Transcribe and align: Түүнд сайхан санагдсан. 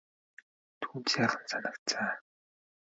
Түүнд 0.81 1.05
сайхан 1.13 1.43
санагдсан. 1.51 2.05